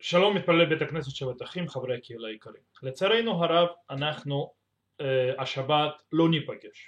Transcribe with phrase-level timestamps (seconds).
[0.00, 2.62] שלום מתפלל בית הכנסת שבת אחים, חברי הקהילה היקרים.
[2.82, 4.52] לצערנו הרב אנחנו
[5.00, 6.86] אה, השבת לא ניפגש.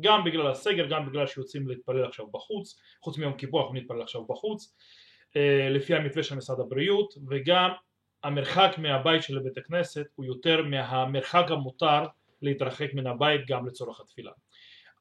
[0.00, 4.24] גם בגלל הסגר, גם בגלל שיוצאים להתפלל עכשיו בחוץ, חוץ מיום כיפור אנחנו נתפלל עכשיו
[4.24, 4.74] בחוץ,
[5.36, 7.70] אה, לפי המתווה של משרד הבריאות, וגם
[8.24, 12.02] המרחק מהבית של בית הכנסת הוא יותר מהמרחק המותר
[12.42, 14.32] להתרחק מן הבית גם לצורך התפילה.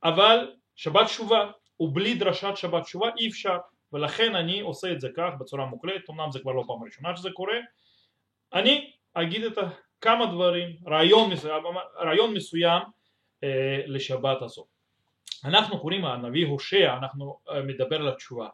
[0.03, 3.57] אבל שבת תשובה, ובלי דרשת שבת תשובה אי אפשר.
[3.93, 7.29] ולכן אני עושה את זה כך בצורה מוקלטת, אמנם זה כבר לא פעם ראשונה שזה
[7.33, 7.57] קורה,
[8.53, 9.57] אני אגיד את
[10.01, 11.63] כמה דברים, רעיון מסוים,
[11.97, 12.81] רעיון מסוים
[13.43, 14.67] אה, לשבת הזאת.
[15.45, 18.47] אנחנו קוראים, הנביא הושע, אנחנו אה, מדבר על התשובה,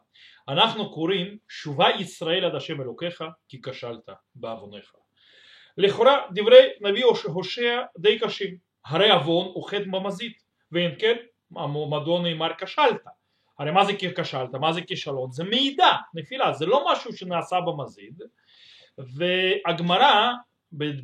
[0.48, 4.96] אנחנו קוראים שובה ישראל עד השם אלוקיך כי כשלת בעווניך.
[5.78, 11.16] לכאורה דברי נביא הושע די קשים, הרי עוון הוא חטא במזית, ואם כן
[11.90, 13.02] מדוע נאמר כשלת
[13.60, 14.56] הרי מה זה כשלת?
[14.56, 15.32] מה זה כישלון?
[15.32, 18.22] זה מעידה, נפילה, זה לא משהו שנעשה במזיד
[18.98, 20.32] והגמרא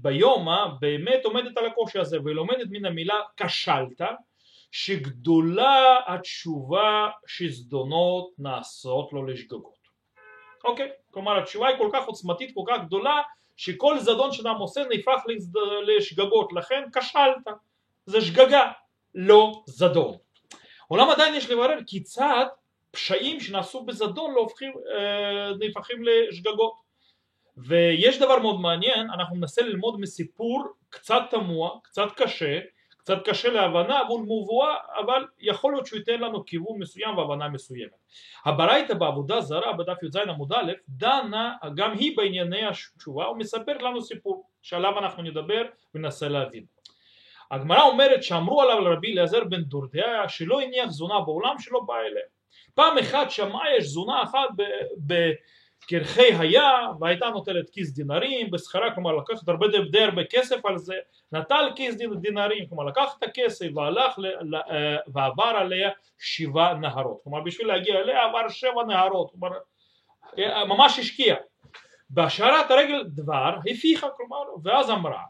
[0.02, 4.02] ביומא באמת עומדת על הקושי הזה ולומדת מן המילה כשלת
[4.72, 9.84] שגדולה התשובה שזדונות נעשות לו לשגגות
[10.64, 10.90] אוקיי?
[11.12, 13.22] כלומר התשובה היא כל כך עוצמתית, כל כך גדולה
[13.58, 15.22] שכל זדון שאדם עושה נהפך
[15.88, 17.48] לשגגות לכן כשלת
[18.06, 18.72] זה שגגה
[19.16, 20.18] לא זדון
[20.94, 22.46] אולם עדיין יש לברר כיצד
[22.92, 26.74] פשעים שנעשו בזדון לא הופכים, אה, נהפכים לשגגות
[27.58, 32.60] ויש דבר מאוד מעניין, אנחנו ננסה ללמוד מסיפור קצת תמוה, קצת קשה,
[32.98, 37.92] קצת קשה להבנה אבל מבואה, אבל יכול להיות שהוא ייתן לנו כיוון מסוים והבנה מסוימת.
[38.46, 44.50] הברייתא בעבודה זרה בדף י"ז עמוד א' דנה גם היא בענייני התשובה ומספרת לנו סיפור
[44.62, 45.64] שעליו אנחנו נדבר
[45.96, 46.73] וננסה להבין.
[47.52, 52.24] הגמרא אומרת שאמרו עליו לרבי אליעזר בן דורדיה שלא הניח זונה בעולם שלא בא אליה.
[52.76, 54.50] פעם אחת שמע יש זונה אחת
[54.98, 56.70] בקרחי היה
[57.00, 60.96] והייתה נוטלת כיס דינרים בשכרה כלומר לקחת הרבה די הרבה כסף על זה
[61.32, 65.90] נטל כיס דינרים כלומר לקח את הכסף והלך ל, אה, ועבר עליה
[66.20, 69.50] שבעה נהרות כלומר בשביל להגיע אליה עבר שבע נהרות כלומר
[70.40, 71.36] אה, ממש השקיע
[72.10, 75.22] בהשארת הרגל דבר הפיחה כלומר ואז אמרה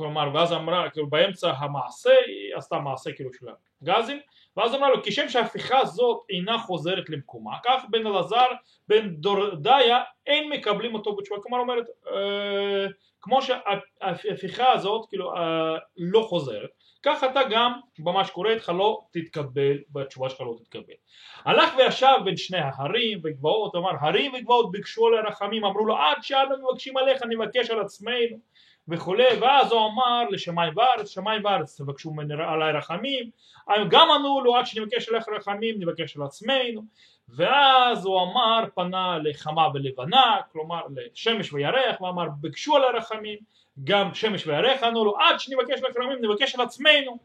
[0.00, 3.46] כלומר ואז אמרה כאילו באמצע המעשה היא עשתה מעשה כאילו של
[3.82, 4.20] הגזים
[4.56, 7.56] ואז אמרה לו כשם שההפיכה הזאת אינה חוזרת למקומה.
[7.64, 8.46] כך בן אלעזר
[8.88, 11.40] בן דורדיה אין מקבלים אותו בתשובה.
[11.42, 12.86] כלומר אומרת אה,
[13.20, 16.70] כמו שההפיכה הזאת כאילו אה, לא חוזרת
[17.02, 20.94] כך אתה גם במה שקורה איתך לא תתקבל בתשובה שלך לא תתקבל.
[21.44, 26.16] הלך וישב בין שני ההרים וגבעות אמר הרים וגבעות ביקשו עלי רחמים אמרו לו עד
[26.22, 28.36] שאנו מבקשים עליך נבקש על עצמנו
[28.90, 32.12] וכולי ואז הוא אמר לשמיים וארץ שמיים וארץ תבקשו
[32.48, 33.30] עליי רחמים.
[33.90, 36.82] גם ענו לו עד שנבקש עליך רחמים נבקש על עצמנו.
[37.36, 43.38] ואז הוא אמר פנה לחמה ולבנה כלומר לשמש וירח ואמר ביקשו עליי רחמים
[43.84, 47.18] גם שמש וירח ענו לו עד שנבקש עליך רחמים נבקש על עצמנו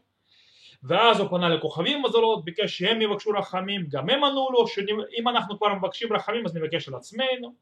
[0.82, 5.58] ואז הוא פנה לכוכבים מזלות ביקש שהם יבקשו רחמים גם הם ענו לו שאם אנחנו
[5.58, 7.54] כבר מבקשים רחמים אז נבקש על עצמנו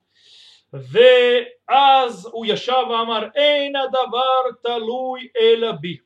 [0.73, 5.97] ואז הוא ישב ואמר אין הדבר תלוי אלא בי.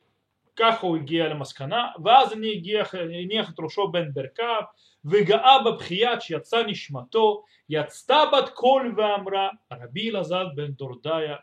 [0.55, 4.61] ככה הוא הגיע למסקנה ואז אני הגיע, הניח את ראשו בין ברכיו
[5.05, 11.35] וגאה בבכיית שיצא נשמתו יצתה בת קול ואמרה רבי אלעזר בן דורדיה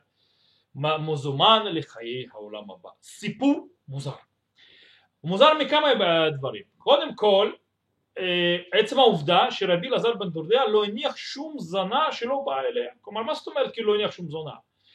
[0.74, 2.90] מזומן לחיי העולם הבא.
[3.02, 4.10] סיפור מוזר.
[5.24, 5.88] מוזר מכמה
[6.30, 6.62] דברים.
[6.78, 7.52] קודם כל
[8.72, 12.90] עצם העובדה שרבי אלעזר בן דורדיה לא הניח שום זונה שלא באה אליה.
[13.00, 14.54] כלומר מה זאת אומרת כאילו לא הניח שום זונה?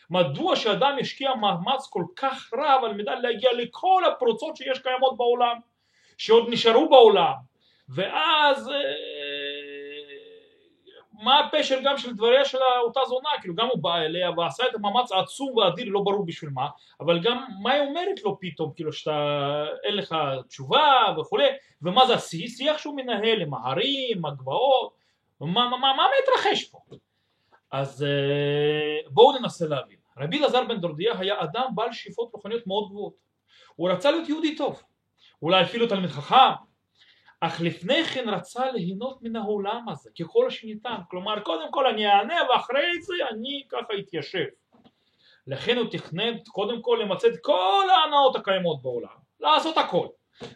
[0.09, 5.57] מדוע שאדם ישקיע מאמץ כל כך רב על מנת להגיע לכל הפרוצות שיש קיימות בעולם
[6.17, 7.33] שעוד נשארו בעולם?
[7.89, 8.73] ואז אה,
[11.21, 14.75] מה הפשר גם של דבריה של אותה זונה, כאילו גם הוא בא אליה ועשה את
[14.75, 16.67] המאמץ העצום והאדיר לא ברור בשביל מה,
[16.99, 20.15] אבל גם מה היא אומרת לו פתאום, כאילו שאתה אין לך
[20.47, 21.47] תשובה וכולי,
[21.81, 24.93] ומה זה השיח שהוא מנהל עם ההרים, הגבעות,
[25.41, 26.79] מה, מה, מה, מה מתרחש פה?
[27.71, 32.89] אז אה, בואו ננסה להבין, רבי אלעזר בן דורדיה היה אדם בעל שאיפות רוחניות מאוד
[32.89, 33.13] גבוהות,
[33.75, 34.83] הוא רצה להיות יהודי טוב,
[35.41, 36.35] אולי אפילו תלמיד חכם,
[37.43, 40.95] אך לפני כן רצה ליהנות מן העולם הזה ככל שניתן.
[41.09, 44.45] כלומר קודם כל אני אענה ואחרי זה אני ככה אתיישב.
[45.47, 49.15] לכן הוא תכנן קודם כל למצד כל ההנאות הקיימות בעולם.
[49.39, 50.07] לעשות הכל.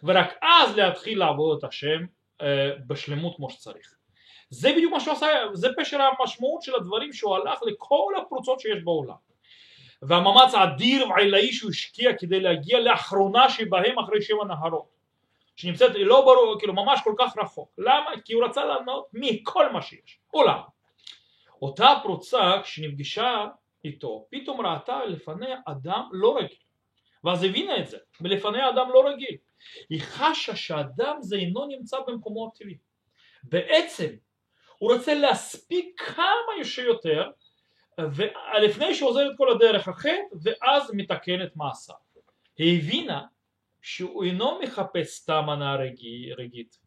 [0.04, 2.06] ורק אז להתחיל לעבוד את השם
[2.42, 3.96] אה, בשלמות כמו שצריך.
[4.50, 8.84] זה בדיוק מה שהוא עשה, זה פשר המשמעות של הדברים שהוא הלך לכל הפרוצות שיש
[8.84, 9.16] בעולם.
[10.02, 14.95] והמאמץ האדיר והעילאי שהוא השקיע כדי להגיע לאחרונה שבהם אחרי שבע נהרות
[15.56, 17.72] שנמצאת לא ברור, כאילו ממש כל כך רחוק.
[17.78, 18.12] למה?
[18.25, 20.62] כי הוא רצה לענות מכל מה שיש, עולם.
[21.62, 23.48] אותה פרוצה כשנפגשה
[23.86, 26.57] איתו, פתאום ראתה לפניה אדם לא רגיל.
[27.24, 29.38] ואז הבינה את זה, ולפניה אדם לא רגיל.
[29.90, 32.78] היא חשה שאדם זה אינו נמצא במקומו הטבעי.
[33.44, 34.10] בעצם
[34.78, 37.31] הוא רוצה להספיק כמה שיותר
[38.62, 41.96] לפני שהוא עוזר את כל הדרך החטא ואז מתקן את מעשיו.
[42.58, 43.22] היא הבינה
[43.86, 45.76] שהוא אינו מחפש סתם הנאה
[46.38, 46.78] רגעית.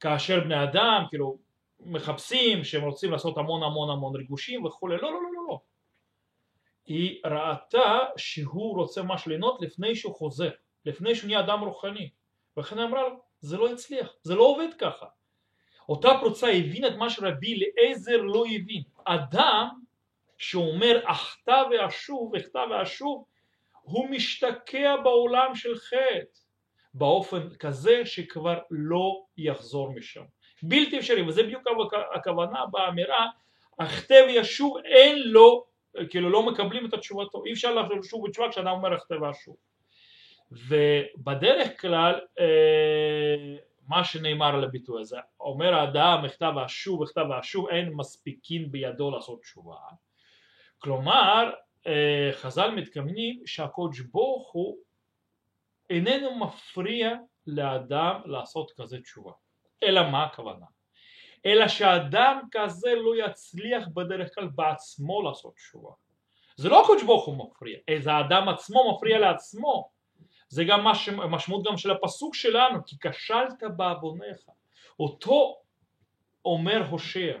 [0.00, 1.38] כאשר בני אדם כאילו
[1.80, 5.60] מחפשים שהם רוצים לעשות המון המון המון ריגושים וכולי, לא לא לא לא לא.
[6.86, 10.50] היא ראתה שהוא רוצה ממש ליהנות לפני שהוא חוזר,
[10.84, 12.10] לפני שהוא נהיה אדם רוחני.
[12.56, 15.06] ולכן אמרה לו, זה לא יצליח, זה לא עובד ככה.
[15.88, 18.82] אותה פרוצה הבינה את מה שרבי אליעזר לא הבין.
[19.04, 19.68] אדם
[20.38, 23.24] שאומר אחטא ואשוב, אחטא ואשוב,
[23.86, 26.40] הוא משתקע בעולם של חטא
[26.94, 30.22] באופן כזה שכבר לא יחזור משם.
[30.62, 31.62] בלתי אפשרי, וזה בדיוק
[32.14, 33.26] הכוונה באמירה,
[33.78, 35.64] אחטא וישוב אין לו,
[36.10, 39.56] כאילו לא מקבלים את התשובתו, אי אפשר לשוב בתשובה כשאדם אומר אחטא ואשוב.
[40.50, 43.56] ובדרך כלל אה,
[43.88, 49.40] מה שנאמר על הביטוי הזה, אומר האדם בכתב ואשוב בכתב ואשוב אין מספיקים בידו לעשות
[49.40, 49.76] תשובה
[50.78, 51.50] כלומר
[52.32, 54.76] חז"ל מתכוונים שהקודש ברוך הוא
[55.90, 57.10] איננו מפריע
[57.46, 59.32] לאדם לעשות כזה תשובה
[59.82, 60.66] אלא מה הכוונה?
[61.46, 65.90] אלא שאדם כזה לא יצליח בדרך כלל בעצמו לעשות תשובה
[66.56, 69.90] זה לא הקודש ברוך הוא מפריע, זה האדם עצמו מפריע לעצמו
[70.48, 74.48] זה גם מש, משמעות גם של הפסוק שלנו, כי כשלת בעווניך.
[75.00, 75.60] אותו
[76.44, 77.38] אומר הושע.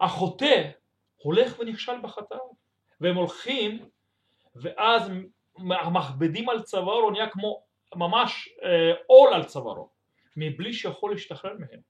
[0.00, 0.70] החוטא
[1.16, 2.40] הולך ונכשל בחטאת,
[3.02, 3.78] והם הולכים
[4.56, 5.10] ואז
[5.92, 7.62] מכבדים על צווארו, נהיה כמו
[7.94, 9.88] ממש אה, עול על צווארו,
[10.36, 11.80] מבלי שיכול להשתחרר מהם.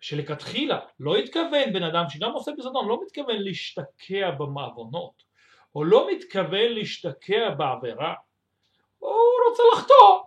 [0.00, 5.22] שלכתחילה לא התכוון בן אדם שגם עושה בזדון, לא מתכוון להשתקע במעוונות,
[5.74, 8.14] או לא מתכוון להשתקע בעבירה,
[8.98, 9.12] הוא
[9.48, 10.22] רוצה לחטוא,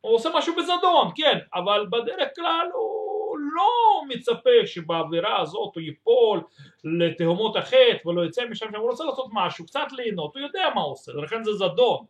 [0.00, 3.05] הוא עושה משהו בזדון, כן, אבל בדרך כלל הוא
[3.54, 6.40] לא מצפה שבאווירה הזאת הוא ייפול
[6.84, 10.92] לתהומות החטא ולא יצא משם, הוא רוצה לעשות משהו, קצת ליהנות, הוא יודע מה הוא
[10.92, 12.04] עושה, לכן זה זדון,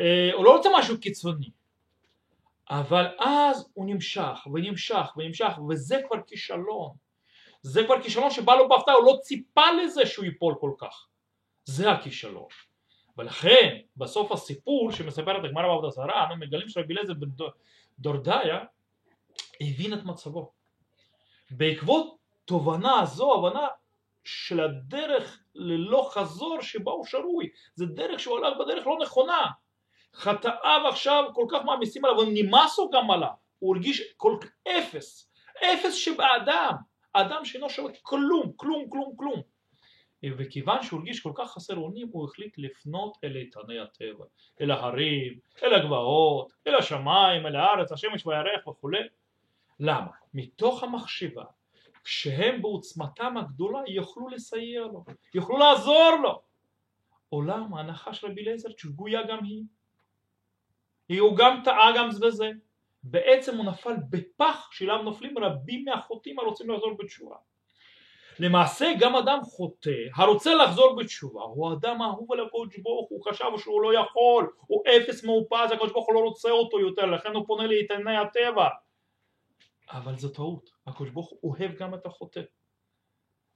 [0.00, 1.50] אה, הוא לא רוצה משהו קיצוני,
[2.70, 6.90] אבל אז הוא נמשך ונמשך ונמשך וזה כבר כישלון,
[7.62, 11.06] זה כבר כישלון שבא לו בהפתעה, הוא לא ציפה לזה שהוא ייפול כל כך,
[11.64, 12.48] זה הכישלון.
[13.18, 17.12] ולכן בסוף הסיפור שמספרת הגמרא בעבודה זרה אנו מגלים שרבי אליעזר
[17.98, 18.64] בדורדיה
[19.60, 20.52] הבין את מצבו.
[21.50, 23.66] בעקבות תובנה הזו, הבנה
[24.24, 29.46] של הדרך ללא חזור שבה הוא שרוי, זה דרך שהוא הלך בדרך לא נכונה.
[30.14, 35.30] חטאיו עכשיו כל כך מעמיסים עליו, ונמאס לו גם עליו, הוא הרגיש כל כך אפס,
[35.64, 36.72] אפס שבאדם,
[37.12, 39.42] אדם שאינו שווה כלום, כלום, כלום, כלום.
[40.38, 44.24] וכיוון שהוא הרגיש כל כך חסר אונים הוא החליט לפנות אל איתני הטבע,
[44.60, 48.98] אל ההרים, אל הגבעות, אל השמיים, אל הארץ, השמש והירח וכולי.
[49.80, 50.10] למה?
[50.34, 51.44] מתוך המחשבה
[52.04, 55.04] כשהם בעוצמתם הגדולה יוכלו לסייע לו,
[55.34, 56.42] יוכלו לעזור לו.
[57.28, 59.64] עולם ההנחה של רבי אליעזר שגויה גם היא.
[61.20, 62.50] הוא גם טעה גם בזה.
[63.02, 67.36] בעצם הוא נפל בפח שאליו נופלים רבים מהחוטאים הרוצים לחזור בתשובה.
[68.38, 73.44] למעשה גם אדם חוטא הרוצה לחזור בתשובה הוא אדם אהוב על הקודש ברוך הוא חשב
[73.58, 77.46] שהוא לא יכול הוא אפס מאופז הקודש ברוך הוא לא רוצה אותו יותר לכן הוא
[77.46, 78.68] פונה לאיתני הטבע
[79.90, 80.70] אבל זו טעות.
[80.86, 82.40] הקודש ברוך אוהב גם את החוטא.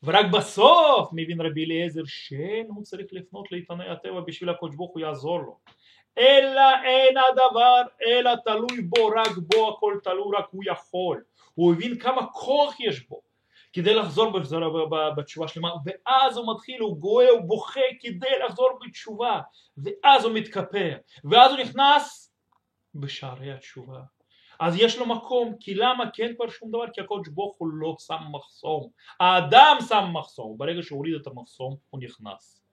[0.03, 5.01] ורק בסוף מבין רבי אליעזר שאין הוא צריך לפנות לאיתני הטבע בשביל הקודש ברוך הוא
[5.01, 5.59] יעזור לו.
[6.19, 11.25] אלא אין הדבר אלא תלוי בו רק בו הכל תלוי רק הוא יכול.
[11.55, 13.23] הוא הבין כמה כוח יש בו.
[13.73, 14.33] כדי לחזור
[15.17, 19.41] בתשובה שלמה ואז הוא מתחיל, הוא גואה, הוא בוכה כדי לחזור בתשובה.
[19.77, 20.97] ואז הוא מתכפר.
[21.25, 22.33] ואז הוא נכנס
[22.95, 24.01] בשערי התשובה
[24.63, 26.05] אז יש לו מקום כי למה?
[26.15, 28.91] כן כבר שום דבר כי הקודש ברוך הוא לא שם מחסום.
[29.21, 30.59] האדם שם מחסום.
[30.59, 32.65] ברגע שהוא הוריד את המחסום הוא נכנס.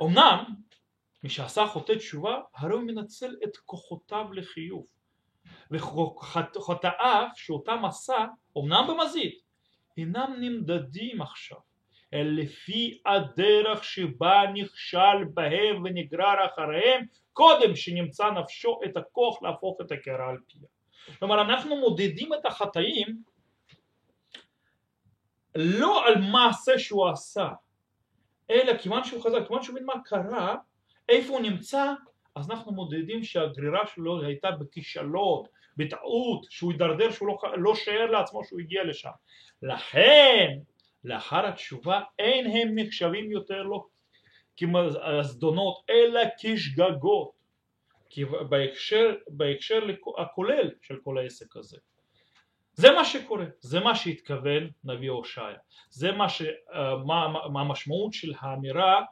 [0.00, 0.44] ואומנם
[1.24, 4.86] מי שעשה חוטא תשובה הרי הוא מנצל את כוחותיו לחיוב.
[5.70, 8.26] וחטאיו שאותם עשה
[8.58, 9.32] אמנם במזיד
[9.96, 11.58] אינם נמדדים עכשיו
[12.12, 20.28] לפי הדרך שבה נכשל בהם ונגרר אחריהם קודם שנמצא נפשו את הכוח להפוך את הקערה
[20.28, 20.68] על פיה.
[21.18, 23.22] כלומר אנחנו מודדים את החטאים
[25.54, 27.48] לא על מעשה שהוא עשה
[28.50, 30.56] אלא כיוון שהוא חזר, כיוון שהוא מבין מה קרה,
[31.08, 31.94] איפה הוא נמצא
[32.38, 35.44] אז אנחנו מודדים שהגרירה שלו הייתה בכישלון,
[35.76, 39.10] בטעות, שהוא הידרדר, שהוא לא, לא שיער לעצמו שהוא הגיע לשם.
[39.62, 40.58] לכן
[41.04, 43.86] לאחר התשובה אין הם נחשבים יותר לא
[44.56, 47.30] כזדונות אלא כשגגות
[48.10, 49.80] כי בהקשר, בהקשר
[50.18, 51.78] הכולל של כל העסק הזה.
[52.72, 55.58] זה מה שקורה, זה מה שהתכוון נביא הושעיה,
[55.90, 56.42] זה מה, ש,
[57.06, 59.04] מה, מה המשמעות של האמירה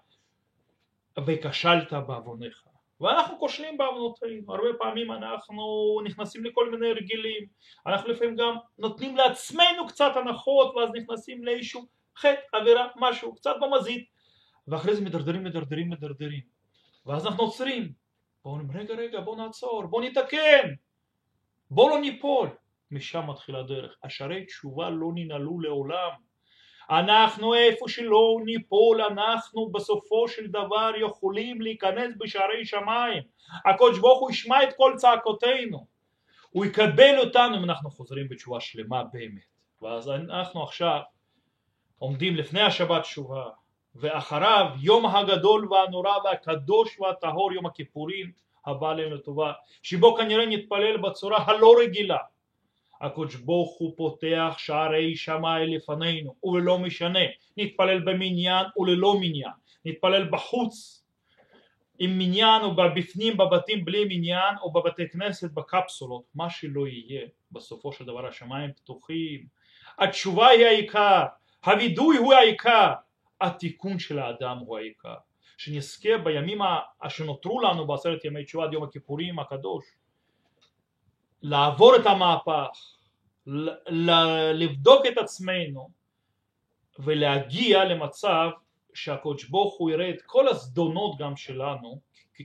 [1.27, 2.66] וכשלת בעוונך
[3.01, 5.63] ואנחנו כושלים בעוונותינו, הרבה פעמים אנחנו
[6.05, 7.47] נכנסים לכל מיני רגילים,
[7.87, 11.87] אנחנו לפעמים גם נותנים לעצמנו קצת הנחות ואז נכנסים לאיזשהו
[12.19, 14.05] חטא, עבירה, משהו, קצת במזיד.
[14.69, 16.41] ואחרי זה מדרדרים, מדרדרים, מדרדרים.
[17.07, 17.93] ואז אנחנו עוצרים,
[18.45, 20.75] בואו אומרים רגע רגע בואו נעצור, בואו נתקן,
[21.71, 22.49] בואו לא ניפול,
[22.91, 26.11] משם מתחילה הדרך, השערי תשובה לא ננעלו לעולם
[26.91, 33.23] אנחנו איפה שלא ניפול אנחנו בסופו של דבר יכולים להיכנס בשערי שמיים.
[33.65, 35.87] הקדוש ברוך הוא ישמע את כל צעקותינו.
[36.51, 39.57] הוא יקבל אותנו אם אנחנו חוזרים בתשובה שלמה באמת.
[39.83, 41.01] ואז אנחנו עכשיו
[41.99, 43.45] עומדים לפני השבת תשובה
[43.95, 48.33] ואחריו יום הגדול והנורא והקדוש והטהור יום הכיפורים
[48.67, 49.53] הבא עלינו לטובה
[49.83, 52.19] שבו כנראה נתפלל בצורה הלא רגילה
[53.01, 57.21] הקדוש ברוך הוא פותח שערי שמיים לפנינו ולא משנה
[57.57, 59.53] נתפלל במניין וללא מניין
[59.85, 61.07] נתפלל בחוץ
[61.99, 67.93] עם מניין או בפנים בבתים בלי מניין או בבתי כנסת בקפסולות מה שלא יהיה בסופו
[67.93, 69.47] של דבר השמיים פתוחים.
[69.99, 71.25] התשובה היא העיקר
[71.65, 72.93] הווידוי הוא העיקר
[73.41, 75.15] התיקון של האדם הוא העיקר.
[75.59, 76.59] שנזכה בימים
[77.09, 79.85] שנותרו לנו בעשרת ימי תשובה עד יום הכיפורים הקדוש
[81.43, 82.69] לעבור את המהפך,
[84.55, 85.89] לבדוק את עצמנו
[86.99, 88.51] ולהגיע למצב
[88.95, 92.01] שהקדוש ברוך הוא יראה את כל הזדונות גם שלנו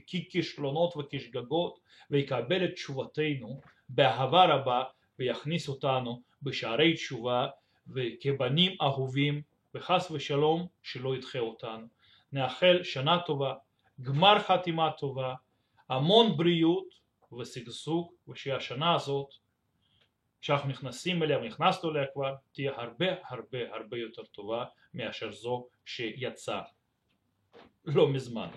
[0.06, 1.78] ככישלונות וכשגגות
[2.10, 4.84] ויקבל את תשובתנו באהבה רבה
[5.18, 7.46] ויכניס אותנו בשערי תשובה
[7.88, 9.42] וכבנים אהובים
[9.74, 11.86] וחס ושלום שלא ידחה אותנו.
[12.32, 13.54] נאחל שנה טובה,
[14.02, 15.34] גמר חתימה טובה,
[15.88, 17.01] המון בריאות
[17.32, 19.28] ושגשוג ושהשנה הזאת
[20.40, 26.62] שאנחנו נכנסים אליה ונכנסנו אליה כבר תהיה הרבה הרבה הרבה יותר טובה מאשר זו שיצאה
[27.84, 28.48] לא מזמן.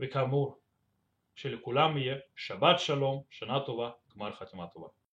[0.00, 0.58] וכאמור
[1.34, 4.88] שלכולם יהיה שבת שלום, שנה טובה, גמר חתימה טובה